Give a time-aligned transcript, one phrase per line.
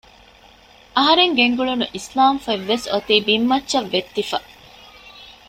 [0.95, 4.37] އަހަރެން ގެންގުޅުނު އިސްލާމް ފޮތްވެސް އޮތީ ބިންމައްޗަށް ވެއްތިފަ